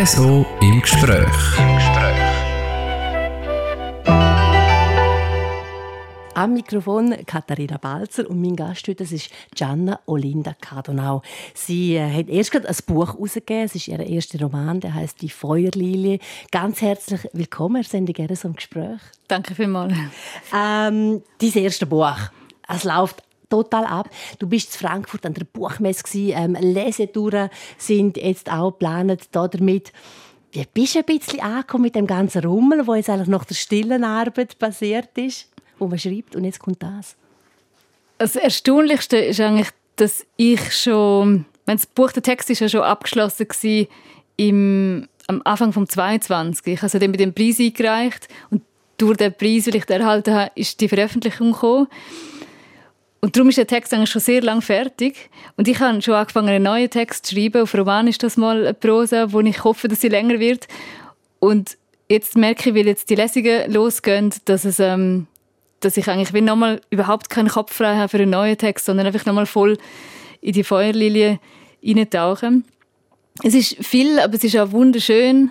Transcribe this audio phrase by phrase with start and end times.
[0.00, 1.58] RSO im Gespräch.
[1.58, 2.16] Im Gespräch.
[6.32, 11.20] Am Mikrofon Katharina Balzer und mein Gast heute das ist Gianna Olinda Cardonau.
[11.52, 13.64] Sie äh, hat erst gerade ein Buch herausgegeben.
[13.64, 16.18] Es ist ihr erster Roman, der heißt Die Feuerlilie.
[16.50, 17.76] Ganz herzlich willkommen.
[17.76, 19.00] Wir sind gerne so im Gespräch.
[19.28, 19.92] Danke vielmals.
[20.54, 22.16] Ähm, dein erste Buch.
[22.66, 24.08] Es läuft total ab.
[24.38, 29.92] Du bist in Frankfurt an der Buchmesse ähm, Lesetouren sind jetzt auch geplant damit.
[30.52, 33.54] Wie bist du ein bisschen angekommen mit dem ganzen Rummel, wo jetzt eigentlich nach der
[33.54, 37.16] stillen Arbeit passiert ist, wo man schreibt und jetzt kommt das?
[38.18, 43.46] Das Erstaunlichste ist eigentlich, dass ich schon, das Buch, der Text ist ja schon abgeschlossen
[43.48, 43.86] war,
[44.36, 46.66] im, am Anfang vom 22.
[46.66, 48.62] Ich habe den mit dem Preis eingereicht und
[48.96, 51.86] durch den Preis, den ich erhalten habe, ist die Veröffentlichung gekommen.
[53.20, 55.30] Und darum ist der Text eigentlich schon sehr lang fertig.
[55.56, 57.62] Und ich habe schon angefangen, einen neuen Text zu schreiben.
[57.62, 60.66] Auf Roman ist das mal eine Prosa, wo ich hoffe, dass sie länger wird.
[61.38, 61.76] Und
[62.08, 65.26] jetzt merke ich, weil jetzt die Lesungen losgehen, dass es, ähm,
[65.80, 69.06] dass ich eigentlich will nochmal überhaupt keinen Kopf frei habe für einen neuen Text, sondern
[69.06, 69.76] einfach nochmal voll
[70.40, 71.38] in die Feuerlilie
[71.84, 72.64] eintauchen.
[73.42, 75.50] Es ist viel, aber es ist auch wunderschön.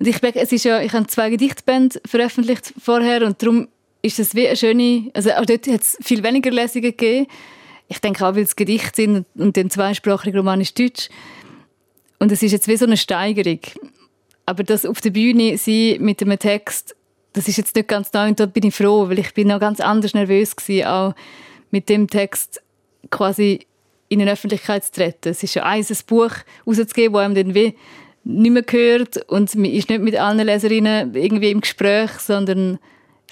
[0.00, 3.68] Und ich, es ist ja, ich habe zwei Gedichtbände veröffentlicht vorher und darum
[4.02, 7.26] ist es wie eine schöne, also auch dort hat es viel weniger Lesungen gegeben.
[7.88, 11.08] Ich denke auch, weil es Gedichte sind und den zweisprachigen Roman ist Deutsch.
[12.18, 13.60] Und es ist jetzt wie so eine Steigerung.
[14.46, 16.96] Aber das auf der Bühne sein mit einem Text,
[17.32, 19.60] das ist jetzt nicht ganz neu und da bin ich froh, weil ich bin noch
[19.60, 21.14] ganz anders nervös gewesen, auch
[21.70, 22.62] mit dem Text
[23.10, 23.66] quasi
[24.08, 25.28] in eine Öffentlichkeit zu treten.
[25.28, 26.32] Es ist ja eins, ein Buch
[26.66, 27.76] rauszugeben, wo einem dann wie
[28.24, 32.78] nicht mehr gehört und man ist nicht mit allen Leserinnen irgendwie im Gespräch, sondern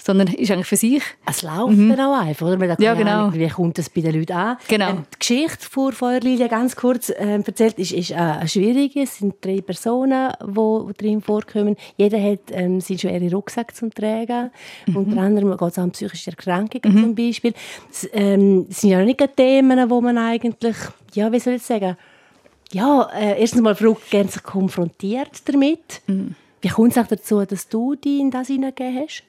[0.01, 1.03] sondern ist eigentlich für sich.
[1.25, 1.89] Es läuft mhm.
[1.89, 2.57] dann auch einfach, oder?
[2.57, 3.33] Man ja, genau.
[3.33, 4.57] Wie kommt das bei den Leuten an?
[4.67, 4.89] Genau.
[4.89, 9.01] Ähm, die Geschichte vor Feuerlilie, ganz kurz äh, erzählt, ist, ist äh, eine schwierige.
[9.01, 11.75] Es sind drei Personen, die drin vorkommen.
[11.97, 14.51] Jeder hat ähm, seinen schweren Rucksack zum Tragen.
[14.85, 14.95] Mhm.
[14.95, 17.01] Unter anderem geht es um psychische Erkrankungen mhm.
[17.01, 17.53] zum Beispiel.
[17.89, 20.77] Das ähm, sind ja nicht Themen, wo man eigentlich,
[21.13, 21.97] ja, wie soll ich sagen,
[22.71, 26.01] ja, äh, erstens mal Frau gerne sich konfrontiert damit.
[26.07, 26.35] Mhm.
[26.61, 29.23] Wie kommt es auch dazu, dass du dich in das hineingegeben hast?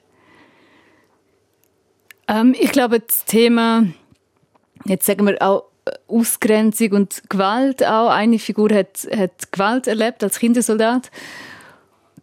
[2.29, 3.87] Ähm, ich glaube, das Thema,
[4.85, 8.09] jetzt sagen wir auch äh, Ausgrenzung und Gewalt auch.
[8.09, 11.09] Eine Figur hat, hat Gewalt erlebt als Kindersoldat.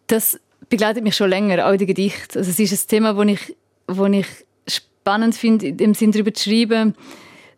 [0.06, 2.38] Das begleitet mich schon länger, auch in den Gedichten.
[2.38, 3.56] Also es ist ein Thema, das ich,
[3.88, 4.26] wo ich
[4.68, 6.94] spannend finde, im Sinn darüber zu schreiben.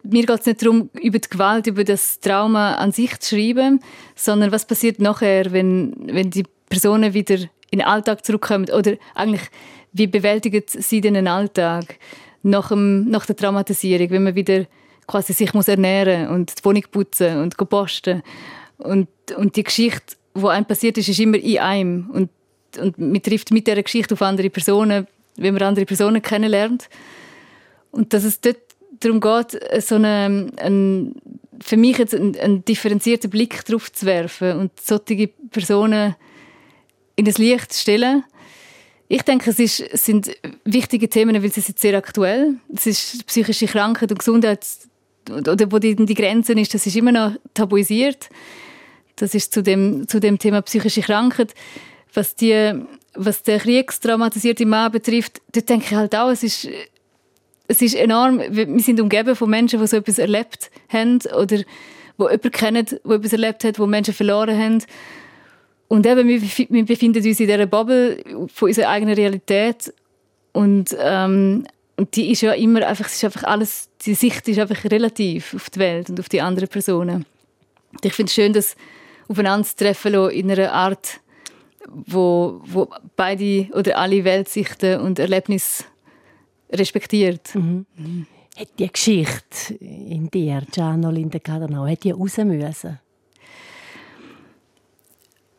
[0.02, 3.80] Mir geht es nicht darum, über die Gewalt, über das Trauma an sich zu schreiben,
[4.14, 7.36] sondern was passiert nachher, wenn, wenn die Personen wieder
[7.70, 9.42] in den Alltag zurückkommen oder eigentlich,
[9.92, 11.98] wie bewältigen sie den Alltag?
[12.42, 14.66] Nach, dem, nach der Traumatisierung, wenn man wieder
[15.06, 18.22] quasi sich muss ernähren und die Wohnung putzen und posten.
[18.76, 22.10] Und, und die Geschichte, die einem passiert ist, ist immer in einem.
[22.10, 22.30] Und,
[22.78, 25.06] und man trifft mit dieser Geschichte auf andere Personen,
[25.36, 26.88] wenn man andere Personen kennenlernt.
[27.90, 28.58] Und dass es dort
[29.00, 31.14] darum geht, so eine, ein,
[31.60, 36.14] für mich jetzt einen, einen differenzierten Blick darauf zu werfen und solche Personen
[37.16, 38.24] in das Licht zu stellen
[39.08, 40.30] ich denke, es, ist, sind
[40.64, 42.56] wichtige Themen, weil sie sind sehr aktuell.
[42.74, 44.66] Es ist psychische Krankheit und Gesundheit
[45.30, 48.28] oder wo die, die Grenzen ist, das ist immer noch tabuisiert.
[49.16, 51.54] Das ist zu dem, zu dem Thema psychische Krankheit.
[52.14, 52.72] Was, die,
[53.14, 56.68] was der kriegstraumatisierte Mann betrifft, dort denke ich halt auch, es ist,
[57.66, 58.40] es ist enorm.
[58.50, 61.64] Wir sind umgeben von Menschen, die so etwas erlebt haben oder die
[62.18, 64.82] jemanden kennen, der etwas erlebt hat, wo Menschen verloren haben.
[65.88, 68.22] Und eben, wir, befinden uns in dieser Bubble
[68.52, 69.92] von unserer eigenen Realität.
[70.52, 71.66] Und, ähm,
[71.96, 75.70] und die ist ja immer einfach, ist einfach alles, die Sicht ist einfach relativ auf
[75.70, 77.24] die Welt und auf die anderen Personen.
[77.92, 78.76] Und ich finde es schön, das
[79.28, 81.20] aufeinander zu in einer Art,
[81.88, 85.84] wo, wo beide oder alle Weltsichten und Erlebnisse
[86.70, 87.54] respektiert.
[87.54, 87.86] Mhm.
[87.96, 88.26] Mhm.
[88.58, 92.98] Hat die Geschichte in dir, Gianno Lindecadanau, hat die raus müssen?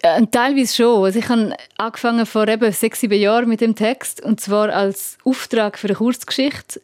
[0.01, 1.03] Äh, teilweise schon.
[1.03, 5.17] Also ich habe angefangen vor eben sechs, sieben Jahren mit dem Text und zwar als
[5.25, 6.81] Auftrag für eine Kurzgeschichte,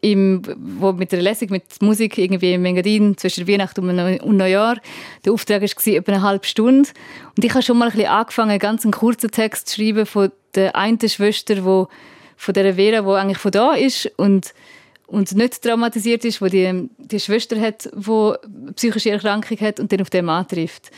[0.00, 3.88] im, wo mit der Lesung mit Musik irgendwie im Engadin zwischen Weihnachten
[4.20, 4.78] und Neujahr.
[5.24, 6.88] Der Auftrag war etwa eine halbe Stunde
[7.36, 10.32] und ich habe schon mal ein bisschen angefangen, ganz einen kurzen Text zu schreiben von
[10.54, 11.88] der einen Schwester, wo
[12.36, 14.54] von der Vera, wo eigentlich von da ist und
[15.06, 18.36] und nicht traumatisiert ist, wo die, die Schwester hat, wo
[18.76, 20.90] psychische Erkrankung hat und dann auf den Mann trifft.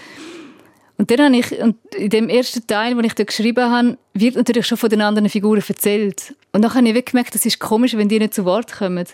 [1.00, 4.37] Und dann habe ich, und in dem ersten Teil, den ich da geschrieben habe, wird
[4.37, 6.35] natürlich schon von den anderen Figuren erzählt.
[6.52, 9.06] Und dann habe ich gemerkt, das ist komisch, wenn die nicht zu Wort kommen.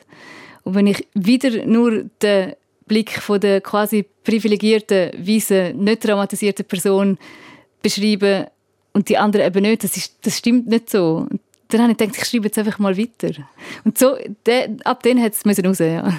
[0.65, 2.55] Und wenn ich wieder nur den
[2.89, 7.19] Blick von der quasi privilegierten, weisen, nicht traumatisierten Person
[7.81, 8.47] beschreiben
[8.93, 9.85] und die anderen eben nicht.
[9.85, 11.29] Das, ist, das stimmt nicht so.
[11.31, 13.31] Und dann habe ich gedacht, ich schreibe jetzt einfach mal weiter.
[13.85, 16.13] Und so, de, ab dann hat es raus, ja.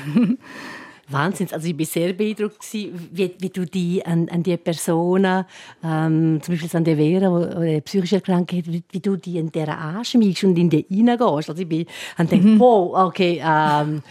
[1.09, 1.47] Wahnsinn.
[1.51, 2.91] Also ich war sehr beeindruckt, wie,
[3.39, 5.45] wie du die an, an die Personen,
[5.83, 9.51] ähm, zum Beispiel an die Vera, die eine psychische Krankheit wie, wie du die in
[9.51, 11.49] der anschmiegst und in die reingehst.
[11.49, 11.85] Also ich bin,
[12.17, 12.59] und denke, mhm.
[12.59, 14.03] wow, okay, ähm,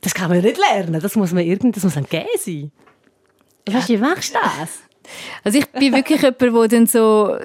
[0.00, 1.00] das kann man nicht lernen.
[1.00, 2.72] Das muss man irgendwie, das muss ein Gehen sein.
[3.66, 4.82] Weißt du, wie machst du das?
[5.44, 7.36] Also ich bin wirklich jemand, der dann so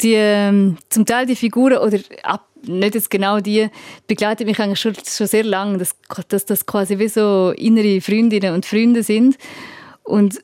[0.00, 3.68] die, ähm, zum Teil die Figuren oder ab, nicht jetzt genau die,
[4.06, 5.96] begleitet mich eigentlich schon, schon sehr lange, dass,
[6.28, 9.36] dass das quasi wie so innere Freundinnen und Freunde sind.
[10.02, 10.42] Und,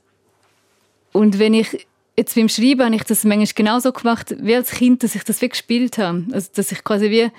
[1.13, 5.03] und wenn ich jetzt beim Schreiben habe ich das manchmal genauso gemacht wie als Kind,
[5.03, 6.25] dass ich das wie gespielt habe.
[6.33, 7.31] Also dass ich quasi wie,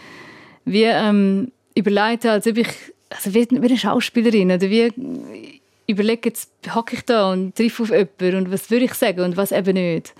[0.65, 2.68] wie ähm, überleite, als ob ich
[3.10, 5.56] also wie, wie eine Schauspielerin oder wie
[5.88, 9.38] überlege, jetzt hocke ich da und treffe auf jemanden und was würde ich sagen und
[9.38, 10.13] was eben nicht.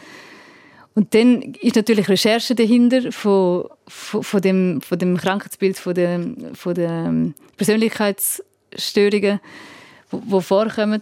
[0.96, 6.56] Und dann ist natürlich Recherche dahinter von, von, von, dem, von dem Krankheitsbild, von den,
[6.56, 9.40] von den Persönlichkeitsstörungen,
[10.12, 11.02] die vorkommen.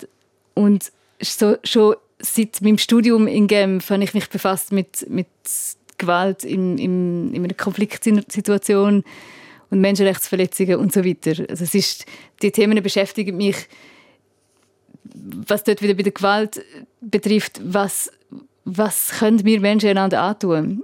[0.53, 0.91] Und
[1.21, 5.27] so, schon seit meinem Studium in Genf habe ich mich befasst mit, mit
[5.97, 9.03] Gewalt in, in, in einer Konfliktsituation
[9.69, 11.45] und Menschenrechtsverletzungen und so weiter.
[11.49, 12.05] Also es ist,
[12.41, 13.67] die Themen beschäftigen mich,
[15.47, 16.63] was dort wieder bei der Gewalt
[17.01, 18.11] betrifft, was
[18.65, 20.83] was können wir Menschen einander antun?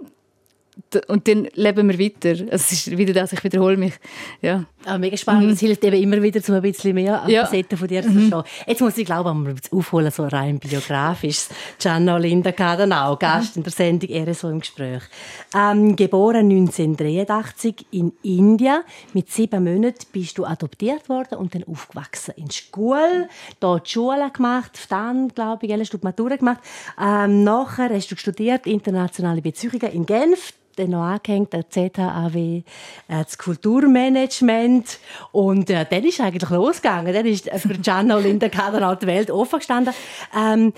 [1.08, 2.30] Und dann leben wir weiter.
[2.52, 3.94] Also es ist wieder das, ich wiederhole mich.
[4.42, 4.66] Ja.
[4.86, 5.46] Ah, mega spannend.
[5.46, 5.54] Mhm.
[5.54, 7.46] Es hilft eben immer wieder, um ein bisschen mehr ja.
[7.46, 8.30] Facetten von dir zu mhm.
[8.30, 8.66] verstehen.
[8.68, 11.48] Jetzt muss ich, glaube ich, jetzt aufholen, so rein biografisch.
[11.78, 15.04] Gianna Linda Cadanau, Gast in der Sendung «RSO im Gespräch».
[15.56, 18.82] Ähm, geboren 1983 in Indien.
[19.14, 23.30] Mit sieben Monaten bist du adoptiert worden und dann aufgewachsen in Schule.
[23.60, 26.62] Dort Schule gemacht, dann, glaube ich, hast du die Matura gemacht.
[27.00, 32.64] Ähm, nachher hast du studiert internationale Beziehungen in Genf dann noch angehängt, der ZHAW, äh,
[33.08, 35.00] das Kulturmanagement.
[35.32, 37.14] Und äh, dann ist eigentlich losgegangen.
[37.14, 39.94] Dann ist für Gianna und Linda Kader die Welt offen gestanden.
[40.36, 40.74] Ähm,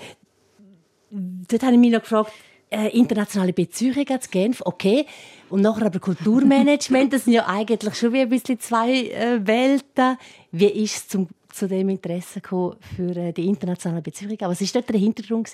[1.10, 2.32] dort habe ich mich noch gefragt,
[2.70, 5.06] äh, internationale Beziehungen zu Genf, okay.
[5.48, 10.18] Und nachher aber Kulturmanagement, das sind ja eigentlich schon wie ein bisschen zwei äh, Welten.
[10.50, 14.36] Wie ist es zum zu dem Interesse für äh, die internationale Beziehungen.
[14.40, 15.48] Was war dort der Hintergrund?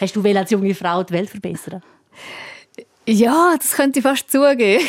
[0.00, 1.82] Hast du als junge Frau die Welt verbessern?
[3.08, 4.84] Ja, das könnte ich fast zugeben.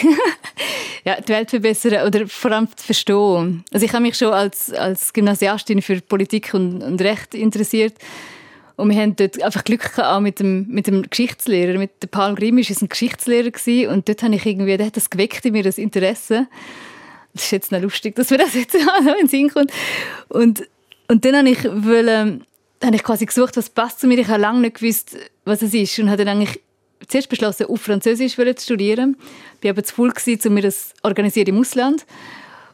[1.06, 3.64] ja, die Welt verbessern oder vor allem zu verstehen.
[3.72, 7.94] Also ich habe mich schon als, als Gymnasiastin für Politik und, und Recht interessiert.
[8.76, 11.78] Und wir haben dort einfach Glück gehabt, auch mit dem, mit dem Geschichtslehrer.
[11.78, 13.52] Mit dem Paul Grimisch war ein Geschichtslehrer.
[13.52, 16.48] Gewesen, und dort habe ich irgendwie, der hat das geweckt in mir, das Interesse.
[17.34, 18.82] Das ist jetzt noch lustig, dass mir das jetzt in
[19.20, 19.72] den Sinn kommt.
[20.30, 20.68] Und,
[21.08, 22.46] und dann habe ich, wollen,
[22.84, 24.18] habe ich quasi gesucht, was passt zu mir.
[24.18, 26.00] Ich habe lange nicht gewusst, was es ist.
[26.00, 26.62] Und habe dann eigentlich
[27.08, 29.18] zuerst beschlossen, auf Französisch zu studieren.
[29.60, 30.14] Ich war aber zu voll,
[30.46, 32.06] um mir das organisieren im Ausland.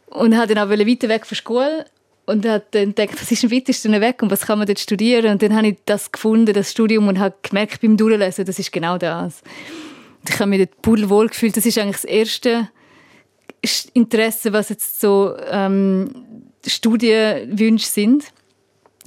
[0.06, 1.86] Und wollte dann auch weiter weg von Schule.
[2.26, 5.32] Und habe dann gedacht, was ist am weitesten weg und was kann man dort studieren?
[5.32, 8.72] Und dann habe ich das gefunden, das Studium, und habe gemerkt beim Durchlesen, das ist
[8.72, 9.42] genau das.
[10.20, 11.54] Und ich habe mich dort pudelwohl gefühlt.
[11.54, 12.68] Das ist eigentlich das erste
[13.92, 16.24] Interesse, was jetzt so ähm,
[16.66, 18.24] Studienwünsche sind.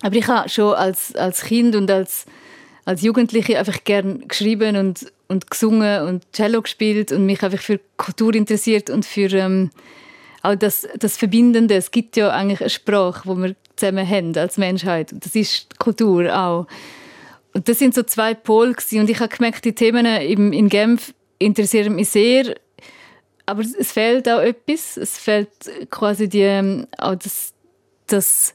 [0.02, 2.26] Aber ich habe schon als, als Kind und als
[2.88, 7.82] als Jugendliche einfach gern geschrieben und, und gesungen und Cello gespielt und mich einfach für
[7.98, 9.72] Kultur interessiert und für ähm,
[10.42, 11.76] auch das, das Verbindende.
[11.76, 15.12] Es gibt ja eigentlich eine Sprache, wo wir zusammen haben als Menschheit.
[15.12, 16.66] Und das ist Kultur auch.
[17.54, 21.14] Und das sind so zwei Pole und ich habe gemerkt, die Themen in, in Genf
[21.40, 22.56] interessieren mich sehr,
[23.46, 24.96] aber es fehlt auch etwas.
[24.96, 25.50] Es fehlt
[25.90, 27.54] quasi die, ähm, auch das,
[28.08, 28.54] das,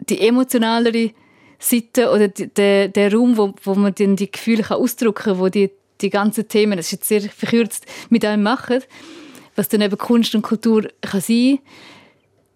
[0.00, 1.12] die emotionalere
[1.60, 5.48] Seite oder der, der Raum, wo, wo man dann die Gefühle kann ausdrücken kann, wo
[5.48, 8.82] die, die ganzen Themen, das ist jetzt sehr verkürzt, mit einem machen,
[9.56, 11.58] was dann eben Kunst und Kultur kann sein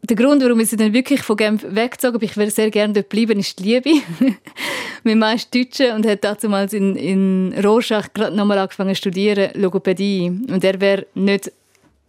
[0.09, 3.09] der Grund, warum ich dann wirklich von Genf weggezogen bin, ich würde sehr gerne dort
[3.09, 3.91] bleiben, ist die Liebe.
[5.03, 9.51] mein Mann ist Deutsche und hat damals in, in Rorschach gerade nochmal angefangen zu studieren,
[9.55, 10.27] Logopädie.
[10.27, 11.51] Und er wäre nicht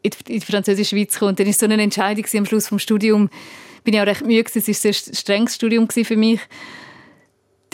[0.02, 1.30] in die, in die französische Schweiz gekommen.
[1.30, 3.30] Und dann war so eine Entscheidung am Schluss vom Studium.
[3.86, 4.44] Bin ich auch recht müde.
[4.44, 6.42] Es war ein sehr strenges Studium für mich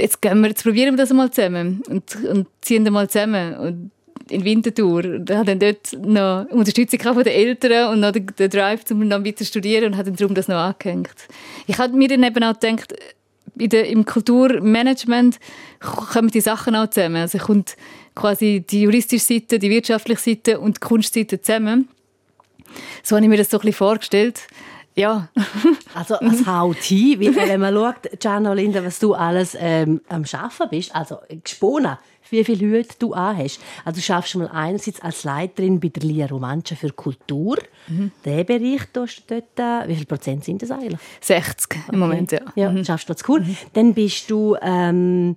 [0.01, 3.55] jetzt, gehen wir, jetzt probieren wir das mal zusammen und, und ziehen das mal zusammen.
[3.55, 3.91] Und
[4.31, 5.20] in Winterthur.
[5.20, 9.10] Da hat dann dort noch Unterstützung von den Eltern und noch den, den Drive, um
[9.10, 11.27] dann weiter zu studieren und hat dann darum das noch angehängt.
[11.67, 12.96] Ich habe mir dann eben auch gedacht,
[13.55, 15.39] der, im Kulturmanagement
[15.79, 17.17] kommen die Sachen auch zusammen.
[17.17, 17.75] Also kommt
[18.15, 21.89] quasi die juristische Seite, die wirtschaftliche Seite und die Kunstseite zusammen.
[23.03, 24.41] So habe ich mir das so ein bisschen vorgestellt.
[24.95, 25.29] Ja.
[25.93, 30.24] also es haut hin, weil wenn man schaut, Gianna Linda, was du alles ähm, am
[30.33, 31.98] Arbeiten bist, also gesponnen,
[32.29, 33.60] wie viele Hüte du anhast.
[33.83, 37.57] Also du schaffst mal einerseits als Leiterin bei der Lia Romancia für Kultur.
[37.88, 38.12] Mhm.
[38.25, 41.00] Den Bereich tust du dort, wie viel Prozent sind das eigentlich?
[41.19, 42.39] 60 im Moment, ja.
[42.55, 42.86] Ja, mhm.
[42.86, 43.41] schaffst du das cool.
[43.41, 43.57] Mhm.
[43.74, 45.36] Dann bist du ähm,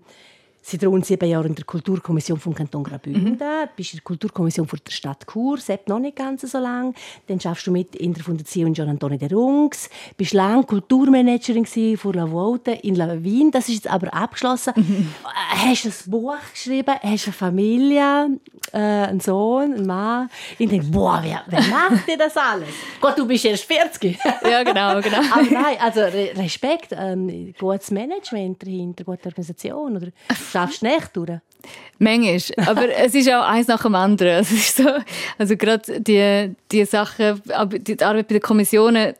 [0.66, 3.32] seit rund sieben Jahren in der Kulturkommission vom Kanton Graubünden.
[3.34, 3.68] Mhm.
[3.76, 6.94] Bist in der Kulturkommission für die Stadt Chur, seit noch nicht ganz so lange.
[7.26, 9.90] Dann schaffst du mit in der Fundation Gian Antonio de Rungs.
[10.16, 13.50] Bist lange Kulturmanagerin für La Volte in La Wien.
[13.50, 14.72] Das ist jetzt aber abgeschlossen.
[14.74, 15.08] Mhm.
[15.50, 18.38] Hast ein Buch geschrieben, hast eine Familie,
[18.72, 20.30] äh, einen Sohn, einen Mann.
[20.58, 22.70] Ich denke, boah, wer, wer macht dir das alles?
[23.00, 24.18] Gott, du bist erst 40.
[24.42, 25.18] ja, genau, genau.
[25.32, 29.96] aber nein, also Respekt, ähm, gutes Management dahinter, gute Organisation.
[29.96, 30.08] Oder
[30.54, 31.40] schaffst du nicht durch?
[31.98, 32.68] Manchmal.
[32.68, 34.40] Aber es ist auch eins nach dem anderen.
[34.40, 34.88] Ist so,
[35.38, 37.40] also gerade die, die Sachen,
[37.78, 39.14] die Arbeit bei den Kommissionen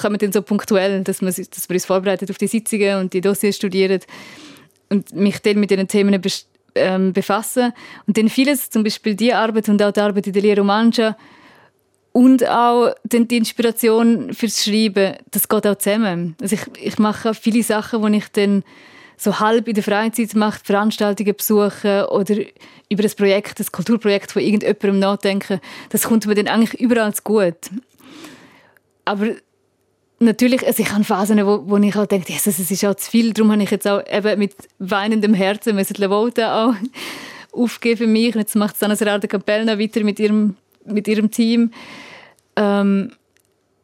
[0.00, 3.20] kommen dann so punktuell, dass man, dass man uns vorbereitet auf die Sitzungen und die
[3.20, 4.06] Dossiers studiert
[4.88, 6.20] und mich dann mit diesen Themen
[6.74, 7.72] ähm, befassen.
[8.06, 11.16] Und dann vieles, zum Beispiel die Arbeit und auch die Arbeit in der Lehre Romancia
[12.12, 16.36] und auch dann die Inspiration fürs Schreiben, das geht auch zusammen.
[16.40, 18.62] Also ich, ich mache viele Sachen, wo ich dann
[19.24, 22.36] so halb in der Freizeit macht, Veranstaltungen besuchen oder
[22.90, 27.22] über das Projekt, das Kulturprojekt von irgendjemandem nachdenken, das kommt mir dann eigentlich überall zu
[27.22, 27.56] gut.
[29.06, 29.28] Aber
[30.18, 33.32] natürlich, also ich habe Phasen, wo, wo ich auch denke, es ist auch zu viel,
[33.32, 36.74] darum habe ich jetzt auch eben mit weinendem Herzen müssen Levolta auch
[37.52, 38.34] aufgeben für mich.
[38.34, 41.72] Und jetzt macht Sana Serarda Capella weiter mit ihrem, mit ihrem Team.
[42.56, 43.12] Ähm,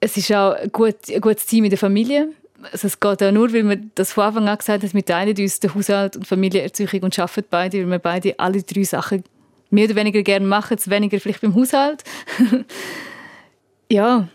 [0.00, 2.28] es ist auch ein, gut, ein gutes Team in der Familie
[2.72, 5.36] also es geht auch nur, weil wir das von Anfang an gesagt haben, wir teilen
[5.36, 9.24] uns den Haushalt und Familienerziehung und arbeiten beide, weil wir beide alle drei Sachen
[9.70, 12.04] mehr oder weniger gerne machen, weniger vielleicht beim Haushalt.
[13.90, 14.28] ja,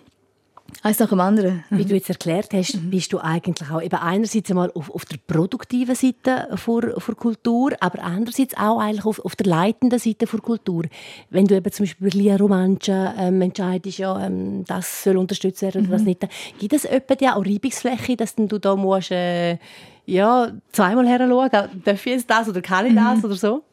[0.84, 1.64] Eins nach dem anderen.
[1.72, 2.92] Wie du jetzt erklärt hast, mhm.
[2.92, 7.72] bist du eigentlich auch eben einerseits einmal auf, auf der produktiven Seite vor, vor Kultur,
[7.80, 10.84] aber andererseits auch eigentlich auf, auf der leitenden Seite vor Kultur.
[11.32, 15.64] Wenn du eben zum Beispiel bei Lia Romancia ähm, entscheidest, ja, ähm, das soll unterstützt
[15.64, 15.92] werden oder mhm.
[15.94, 16.28] das nicht,
[16.60, 19.58] gibt es etwa ja auch Reibungsfläche, dass du da musst, äh,
[20.06, 21.50] ja, zweimal her schauen,
[21.84, 23.26] darf ich jetzt das oder kann ich das mhm.
[23.26, 23.64] oder so?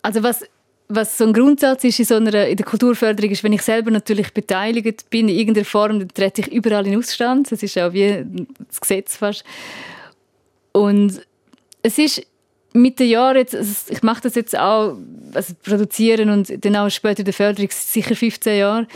[0.00, 0.44] Also was
[0.88, 3.90] was so ein Grundsatz ist in, so einer, in der Kulturförderung, ist, wenn ich selber
[3.90, 7.52] natürlich beteiligt bin in irgendeiner Form, dann trete ich überall in Ausstand.
[7.52, 8.24] Das ist auch wie
[8.68, 9.44] das Gesetz fast.
[10.72, 11.20] Und
[11.82, 12.26] es ist
[12.72, 14.96] mit den Jahren, jetzt, also ich mache das jetzt auch,
[15.34, 18.86] also produzieren und dann auch später in der Förderung, sicher 15 Jahre.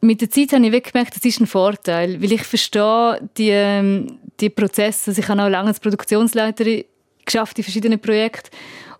[0.00, 4.18] Mit der Zeit habe ich gemerkt, das ist ein Vorteil, weil ich verstehe die, ähm,
[4.38, 5.10] die Prozesse.
[5.10, 6.84] Also ich habe auch lange als Produktionsleiterin
[7.24, 8.50] geschafft in verschiedenen Projekten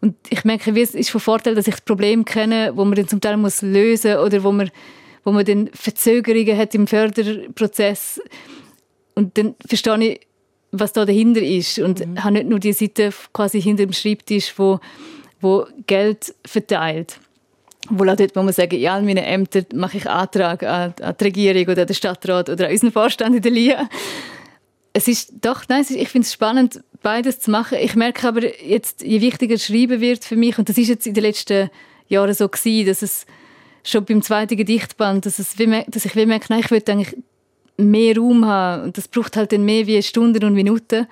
[0.04, 2.94] und ich merke, wie es ist von Vorteil, dass ich das Problem kenne, wo man
[2.94, 4.70] dann zum Teil muss lösen oder wo man,
[5.24, 8.20] wo man dann Verzögerungen hat im Förderprozess.
[9.14, 10.20] Und dann verstehe ich,
[10.72, 12.22] was da dahinter ist und mhm.
[12.22, 14.78] habe nicht nur die Seite quasi hinter dem Schreibtisch, wo,
[15.40, 17.18] wo Geld verteilt.
[17.88, 21.14] Wo auch dort, wo man sagen, ja, in meinen Ämtern mache ich Antrag an, an
[21.18, 23.88] die Regierung oder an den Stadtrat oder an unseren Vorstand in der LIA.
[24.94, 27.78] Es ist doch, nein, ich finde es spannend, beides zu machen.
[27.80, 31.14] Ich merke aber jetzt, je wichtiger Schreiben wird für mich, und das ist jetzt in
[31.14, 31.68] den letzten
[32.08, 33.26] Jahren so gewesen, dass es
[33.82, 37.16] schon beim zweiten Gedichtband, dass, es dass ich wie merke, nein, ich würde eigentlich
[37.76, 38.84] mehr Raum haben.
[38.84, 41.06] Und das braucht halt dann mehr wie Stunden und Minuten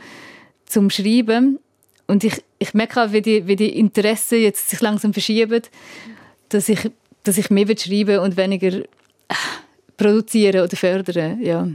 [0.65, 1.59] zum Schreiben.
[2.07, 5.63] Und ich, ich merke auch, wie die, wie die Interessen jetzt sich langsam verschieben,
[6.49, 6.91] dass ich,
[7.25, 9.35] dass ich mehr schreiben und weniger äh,
[9.97, 11.43] produzieren oder fördern.
[11.43, 11.69] Ja.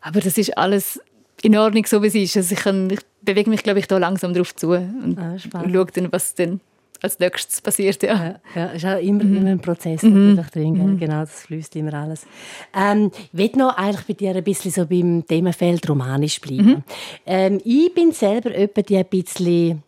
[0.00, 1.00] Aber das ist alles
[1.42, 2.36] in Ordnung, so wie es ist.
[2.36, 5.86] Also ich, kann, ich bewege mich, glaube ich, da langsam darauf zu und, ah, schaue
[5.92, 6.60] dann, was dann
[7.00, 8.02] als nächstes passiert.
[8.02, 9.36] Ja, ja, ja ist auch immer, mhm.
[9.36, 10.34] immer ein Prozess mhm.
[10.34, 10.94] natürlich drin.
[10.94, 10.98] Mhm.
[10.98, 12.26] Genau, das fließt immer alles.
[12.74, 16.66] Ähm, ich will noch eigentlich bei dir ein bisschen so beim Themenfeld romanisch bleiben.
[16.66, 16.82] Mhm.
[17.26, 19.82] Ähm, ich bin selber etwa die ein bisschen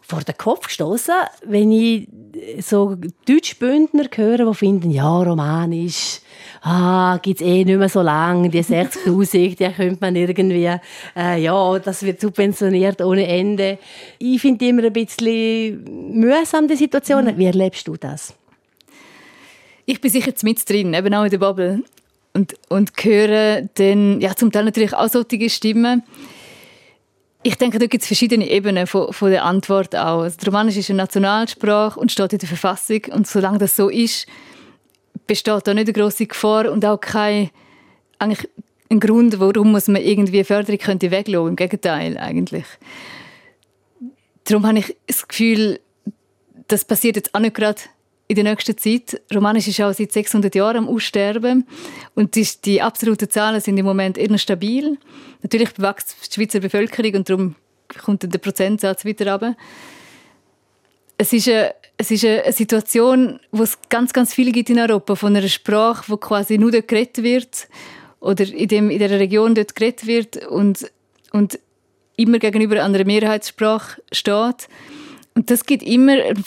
[0.00, 2.08] vor den Kopf gestoßen, wenn ich
[2.60, 6.20] so Deutschbündner höre, die finden, ja, romanisch,
[6.62, 10.70] ah, gibt es eh nicht mehr so lange, die 60'000, die könnte man irgendwie,
[11.16, 13.78] äh, ja, das wird subventioniert ohne Ende.
[14.18, 17.24] Ich finde immer ein bisschen mühsam, die Situation.
[17.24, 17.38] Mhm.
[17.38, 18.34] Wie erlebst du das?
[19.86, 21.82] Ich bin sicher mit drin, eben auch in der Bubble.
[22.34, 26.02] Und, und höre dann, ja, zum Teil natürlich auch solche Stimmen.
[27.42, 30.22] Ich denke, da gibt es verschiedene Ebenen von, von der Antwort auch.
[30.22, 33.02] Also, Romanisch ist eine Nationalsprache und steht in der Verfassung.
[33.12, 34.26] Und solange das so ist,
[35.26, 37.50] besteht da nicht eine grosse Gefahr und auch kein
[38.18, 38.48] eigentlich
[38.90, 41.48] ein Grund, warum man irgendwie Förderung könnte weglassen.
[41.48, 42.64] Im Gegenteil eigentlich.
[44.44, 45.78] Darum habe ich das Gefühl,
[46.68, 47.80] das passiert jetzt auch nicht gerade
[48.28, 49.20] in der nächsten Zeit.
[49.34, 51.66] Romanisch ist auch seit 600 Jahren am Aussterben
[52.14, 54.98] und die, die absoluten Zahlen sind im Moment eher stabil.
[55.42, 57.54] Natürlich wächst die Schweizer Bevölkerung und darum
[58.04, 59.56] kommt der Prozentsatz weiter runter.
[61.16, 65.14] Es ist, eine, es ist eine Situation, wo es ganz, ganz viele gibt in Europa,
[65.16, 67.66] von einer Sprache, die quasi nur dort geredet wird
[68.20, 70.90] oder in, dem, in der Region dort geredet wird und,
[71.32, 71.58] und
[72.16, 74.68] immer gegenüber einer Mehrheitssprache steht.
[75.34, 76.44] Und das gibt immer einen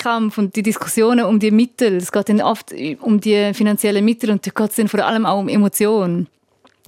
[0.00, 1.96] Verteilungskampf und die Diskussionen um die Mittel.
[1.96, 5.26] Es geht dann oft um die finanziellen Mittel und da geht es dann vor allem
[5.26, 6.28] auch um Emotionen.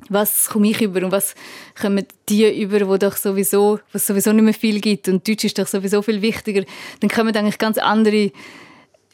[0.09, 1.35] Was komme ich über und was
[1.81, 5.59] kommen die über, wo doch sowieso, was sowieso nicht mehr viel gibt und Deutsch ist
[5.59, 6.65] doch sowieso viel wichtiger.
[7.01, 8.33] Dann kommen eigentlich ganz andere,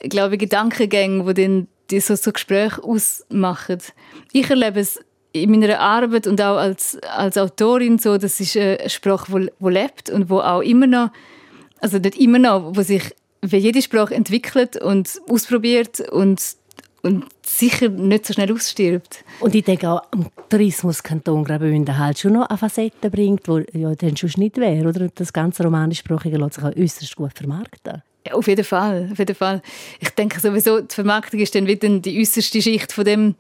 [0.01, 3.79] glaube ich, Gedankengänge, die dann die so, so Gespräche ausmachen.
[4.33, 4.99] Ich erlebe es
[5.33, 10.09] in meiner Arbeit und auch als, als Autorin so, das ist eine Sprache, die lebt
[10.11, 11.11] und wo auch immer noch
[11.81, 16.43] also nicht immer noch, wo sich wie jede Sprache entwickelt und ausprobiert und,
[17.03, 19.25] und sicher nicht so schnell ausstirbt.
[19.41, 23.95] Und ich denke auch, am Tourismuskanton Graubünden halt schon noch eine Facette bringt, die ja
[23.95, 25.09] dann schon nicht wäre, oder?
[25.15, 28.03] Das ganze Romanischsprachige lässt sich auch äußerst gut vermarkten.
[28.27, 29.63] Ja, auf jeden Fall, auf jeden Fall.
[30.01, 33.35] Ich denke sowieso, die Vermarktung ist dann wieder die äußerste Schicht von dem,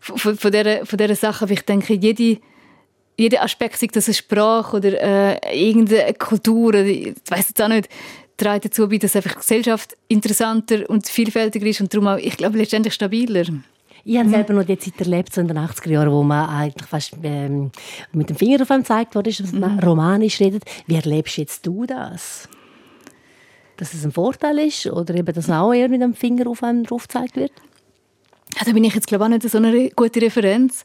[0.00, 1.44] von, von, dieser, von dieser Sache.
[1.44, 2.38] Aber ich denke, jede
[3.18, 7.68] jeder Aspekt, sei das eine Sprache oder äh, irgendeine Kultur, oder, ich weiß jetzt auch
[7.68, 7.88] nicht,
[8.36, 12.36] trägt dazu bei, dass einfach die Gesellschaft interessanter und vielfältiger ist und darum auch, ich
[12.36, 13.44] glaube, letztendlich stabiler.
[14.08, 16.88] Ich habe selber noch die Zeit erlebt, so in den 80er Jahren, wo man eigentlich
[16.88, 17.72] fast ähm,
[18.12, 19.80] mit dem Finger auf einem gezeigt wurde, dass man mhm.
[19.80, 20.62] romanisch redet.
[20.86, 22.48] Wie erlebst jetzt du das?
[23.76, 26.84] Dass es ein Vorteil ist oder eben, dass auch eher mit dem Finger auf einem
[26.84, 27.50] drauf gezeigt wird?
[28.56, 30.84] Ja, da bin ich jetzt glaube ich auch nicht so eine gute Referenz.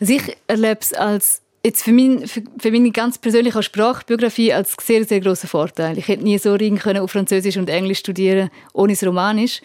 [0.00, 4.74] Also ich erlebe es als jetzt für, mein, für, für meine ganz persönliche Sprachbiografie als
[4.80, 5.96] sehr, sehr großen Vorteil.
[5.98, 9.60] Ich hätte nie so ringen können auf Französisch und Englisch studieren, ohne das Romanisch.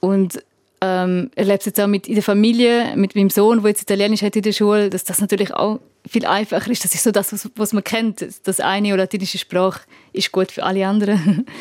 [0.00, 0.42] Und
[0.80, 4.22] ähm, erlebe es jetzt auch mit in der Familie, mit meinem Sohn, der jetzt Italienisch
[4.22, 6.84] hat in der Schule, dass das natürlich auch viel einfacher ist.
[6.84, 8.24] Das ist so das, was, was man kennt.
[8.44, 11.46] Das eine oder latinische Sprache ist gut für alle anderen.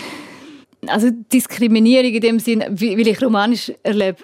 [0.86, 4.18] Also Diskriminierung in dem Sinn, weil ich Romanisch erlebe,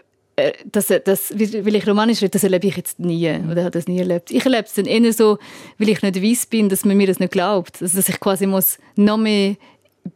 [0.72, 4.00] das, das, weil ich romanisch rede, das erlebe ich jetzt nie oder habe das nie
[4.00, 4.32] erlebt.
[4.32, 5.38] Ich erlebe es dann eher so,
[5.78, 7.82] weil ich nicht weiss bin, dass man mir das nicht glaubt.
[7.82, 9.56] Also, dass ich quasi muss noch mehr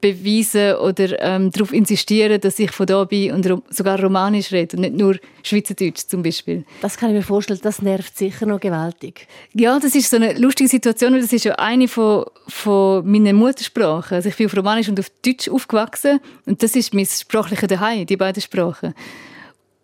[0.01, 4.81] beweisen oder ähm, darauf insistieren, dass ich von da bin und sogar Romanisch rede und
[4.81, 6.65] nicht nur Schweizerdeutsch zum Beispiel.
[6.81, 9.27] Das kann ich mir vorstellen, das nervt sicher noch gewaltig.
[9.53, 13.35] Ja, das ist so eine lustige Situation, weil das ist ja eine von, von meinen
[13.35, 14.15] Muttersprachen.
[14.15, 18.05] Also ich bin auf Romanisch und auf Deutsch aufgewachsen und das ist mein sprachlicher Daheim,
[18.05, 18.93] die beiden Sprachen.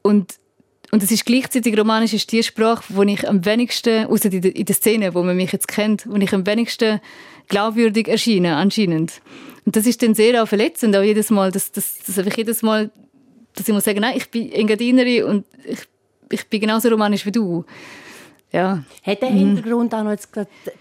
[0.02, 0.36] Und,
[0.92, 4.56] und es ist gleichzeitig romanisch ist die Sprache, wo ich am wenigsten, außer in der,
[4.56, 7.00] in der Szene, wo man mich jetzt kennt, wo ich am wenigsten
[7.48, 9.22] glaubwürdig erscheine, anscheinend.
[9.66, 12.62] Und das ist dann sehr auch verletzend, auch jedes Mal, dass, dass, dass einfach jedes
[12.62, 12.92] Mal,
[13.56, 15.80] dass ich muss sagen, nein, ich bin Engadinerin und ich,
[16.32, 17.66] ich bin genauso romanisch wie du.
[18.52, 18.84] Ja.
[19.04, 19.38] Hat der mhm.
[19.38, 20.30] Hintergrund auch noch jetzt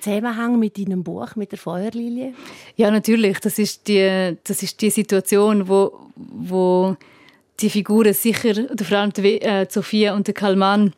[0.00, 2.32] Zusammenhang mit deinem Buch, mit der Feuerlilie?
[2.76, 3.40] Ja, natürlich.
[3.40, 6.96] Das ist die, das ist die Situation, wo, wo
[7.60, 10.92] die Figuren sicher, oder vor allem die, äh, Sophia und der Kalman,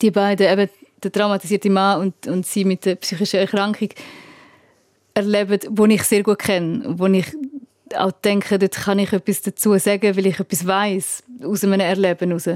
[0.00, 0.70] die beiden, eben
[1.02, 3.90] der traumatisierte Mann und, und sie mit der psychischen Erkrankung,
[5.14, 7.26] erleben, die ich sehr gut kenne, wo ich
[7.94, 12.28] auch denke, dort kann ich etwas dazu sagen, weil ich etwas weiß aus meinem Erleben
[12.28, 12.48] heraus.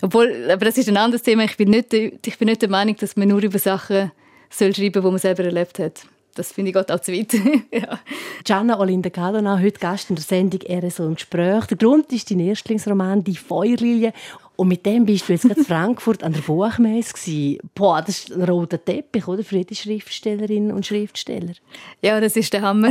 [0.00, 1.44] Obwohl, aber das ist ein anderes Thema.
[1.44, 4.12] Ich bin nicht, ich bin nicht der Meinung, dass man nur über Sachen
[4.50, 7.32] soll schreiben soll, die man selber erlebt hat das finde ich auch zu weit.
[7.72, 7.98] ja.
[8.44, 11.66] Gianna Olinda Cadona, heute Gast in der Sendung «RSO im Gespräch».
[11.66, 14.12] Der Grund ist dein Erstlingsroman «Die Feuerlilie».
[14.56, 17.58] Und mit dem bist du jetzt in Frankfurt an der Buchmesse.
[17.74, 19.42] Boah, das ist ein roter Teppich, oder?
[19.42, 21.54] Für jede Schriftstellerin und Schriftsteller.
[22.02, 22.90] Ja, das ist der Hammer.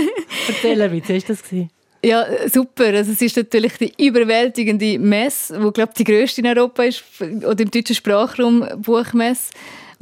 [0.48, 1.70] Erzähl wie hast du das gesehen?
[2.04, 2.84] Ja, super.
[2.84, 7.60] Also es ist natürlich die überwältigende Messe, die glaube die grösste in Europa ist, oder
[7.60, 9.52] im deutschen Sprachraum Buchmesse.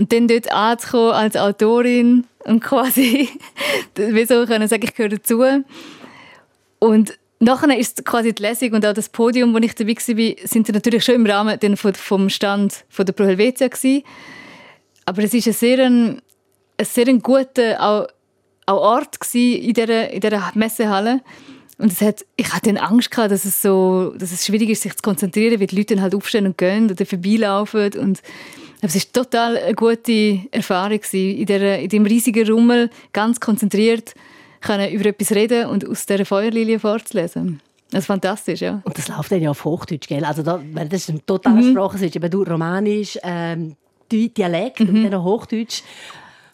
[0.02, 3.28] Und dann dort anzukommen als Autorin und quasi,
[3.94, 5.44] wie soll ich sagen, ich gehöre dazu.
[6.80, 10.68] Und nachher ist quasi die Lesung und auch das Podium, wo ich dabei war, sind
[10.70, 14.02] natürlich schon im Rahmen vom Stand von der Pro Helvetia gewesen.
[15.04, 16.20] Aber es ist ein sehr, ein,
[16.78, 18.08] ein sehr guter auch,
[18.66, 21.20] auch Ort in dieser, in dieser Messehalle.
[21.82, 24.94] Und hat, ich hatte dann Angst gehabt, dass es so, dass es schwierig ist, sich
[24.94, 28.22] zu konzentrieren, weil die Leute dann halt aufstehen und gehen oder vorbeilaufen und
[28.84, 34.14] es war total eine gute Erfahrung in, der, in diesem riesigen Rummel, ganz konzentriert
[34.60, 37.60] können über etwas reden und aus dieser Feuerlilie vorzulesen.
[37.90, 38.80] Das ist fantastisch, ja.
[38.84, 40.24] Und das läuft dann ja auf Hochdeutsch, gell?
[40.24, 41.72] Also da, das ist ein totaler mhm.
[41.72, 42.16] Sprachenswitch.
[42.16, 43.76] Eben du Romanisch, ähm,
[44.10, 45.04] Dialekt mhm.
[45.04, 45.82] und dann Hochdeutsch.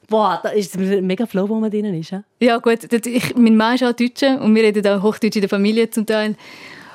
[0.09, 2.11] Boah, da ist ein mega Flow, wo man drin ist.
[2.11, 2.91] Ja, ja gut.
[3.07, 6.07] Ich, mein Mann ist auch Deutscher und wir reden auch Hochdeutsch in der Familie zum
[6.07, 6.35] Teil.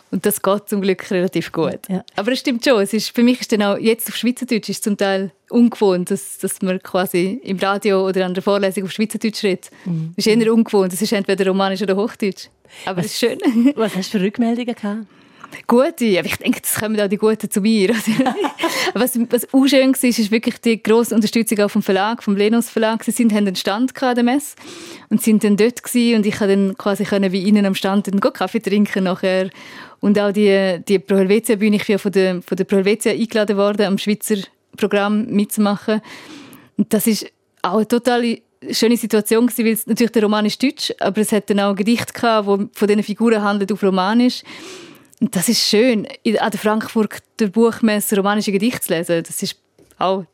[0.10, 1.80] Und das geht zum Glück relativ gut.
[1.90, 2.04] Ja.
[2.16, 2.82] Aber es stimmt schon.
[2.82, 6.38] Es ist, für mich ist dann auch jetzt auf Schweizerdeutsch ist zum Teil ungewohnt, dass,
[6.38, 9.72] dass man quasi im Radio oder an der Vorlesung auf Schweizerdeutsch redet.
[9.86, 10.14] Mhm.
[10.16, 10.94] Das ist eher ungewohnt.
[10.94, 12.48] Es ist entweder Romanisch oder Hochdeutsch.
[12.86, 13.40] Aber es ist schön.
[13.76, 15.08] Was hast du für Rückmeldungen gehabt?
[15.68, 17.90] Gute, aber ich denke, das kommen auch die Guten zu mir.
[18.94, 22.70] was, was auch schön war, ist wirklich die grosse Unterstützung auch vom Verlag, vom Lenus
[22.70, 23.04] Verlag.
[23.04, 24.56] Sie sind, haben einen Stand an der Messe
[25.10, 28.08] und sind dann dort gewesen und ich konnte dann quasi können, wie ihnen am Stand
[28.08, 29.50] einen Kaffee trinken nachher.
[30.00, 33.12] Und auch die, die Pro Helvetia Bühne, ich bin von der, von der Pro Helvetia
[33.12, 34.36] eingeladen worden, am Schweizer
[34.76, 36.02] Programm mitzumachen.
[36.78, 37.26] Und das ist
[37.62, 38.40] auch eine total
[38.72, 41.72] schöne Situation gewesen, weil es natürlich der Roman ist Deutsch, aber es hat dann auch
[41.72, 44.44] ein Gedicht gehabt, wo von diesen Figuren handelt auf Romanisch.
[45.20, 49.24] Das ist schön, an der Frankfurter Buchmesse romanische Gedichte zu lesen.
[49.24, 49.58] Das ist
[49.98, 50.26] auch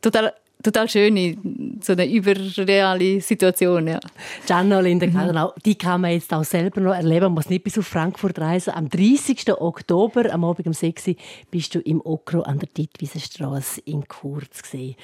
[0.00, 3.86] total total schön, so eine überreale Situation.
[3.86, 4.00] Ja.
[4.46, 5.50] Gianna Linda mhm.
[5.64, 7.26] die kann man jetzt auch selber noch erleben.
[7.26, 8.74] Man muss nicht bis auf Frankfurt reisen.
[8.74, 9.52] Am 30.
[9.60, 11.14] Oktober, am Abend um 6 Uhr,
[11.50, 14.62] bist du im Okro an der Dittwiesenstraße in Kurz.
[14.62, 14.96] Gewesen.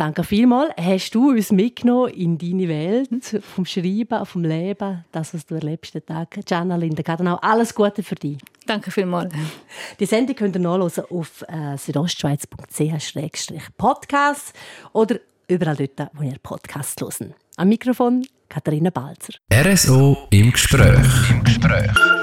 [0.00, 0.72] Danke vielmals.
[0.78, 5.94] Hast du uns mitgenommen in deine Welt, vom Schreiben, vom Leben, das, was du erlebst,
[5.94, 6.38] den Tag.
[6.46, 8.38] Gianna Linda Gadenau, alles Gute für dich.
[8.64, 9.34] Danke vielmals.
[10.00, 14.54] Die Sendung könnt ihr nachlesen auf äh, südostschweiz.ch-podcast
[14.94, 15.16] oder
[15.48, 17.34] überall dort, wo ihr Podcast hören.
[17.58, 19.34] Am Mikrofon Katharina Balzer.
[19.52, 21.30] RSO im Gespräch.
[21.30, 22.19] Im Gespräch.